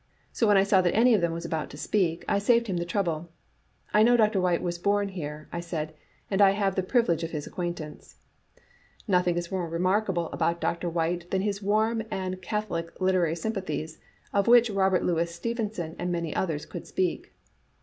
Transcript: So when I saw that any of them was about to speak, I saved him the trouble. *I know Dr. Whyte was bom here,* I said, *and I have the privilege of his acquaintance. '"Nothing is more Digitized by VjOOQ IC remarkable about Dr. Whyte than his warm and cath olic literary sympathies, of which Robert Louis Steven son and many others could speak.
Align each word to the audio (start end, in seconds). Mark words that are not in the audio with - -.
So 0.33 0.47
when 0.47 0.57
I 0.57 0.63
saw 0.63 0.81
that 0.81 0.95
any 0.95 1.13
of 1.13 1.21
them 1.21 1.31
was 1.31 1.45
about 1.45 1.69
to 1.69 1.77
speak, 1.77 2.25
I 2.27 2.39
saved 2.39 2.65
him 2.65 2.77
the 2.77 2.85
trouble. 2.85 3.29
*I 3.93 4.01
know 4.01 4.17
Dr. 4.17 4.41
Whyte 4.41 4.63
was 4.63 4.79
bom 4.79 5.09
here,* 5.09 5.47
I 5.51 5.59
said, 5.59 5.93
*and 6.31 6.41
I 6.41 6.53
have 6.57 6.73
the 6.73 6.81
privilege 6.81 7.23
of 7.23 7.29
his 7.29 7.45
acquaintance. 7.45 8.15
'"Nothing 9.07 9.37
is 9.37 9.51
more 9.51 9.61
Digitized 9.61 9.63
by 9.63 9.67
VjOOQ 9.67 9.71
IC 9.73 9.73
remarkable 9.73 10.29
about 10.31 10.59
Dr. 10.59 10.89
Whyte 10.89 11.29
than 11.29 11.41
his 11.43 11.61
warm 11.61 12.01
and 12.09 12.41
cath 12.41 12.69
olic 12.69 12.99
literary 12.99 13.35
sympathies, 13.35 13.99
of 14.33 14.47
which 14.47 14.71
Robert 14.71 15.03
Louis 15.03 15.31
Steven 15.31 15.71
son 15.71 15.95
and 15.99 16.11
many 16.11 16.35
others 16.35 16.65
could 16.65 16.87
speak. 16.87 17.33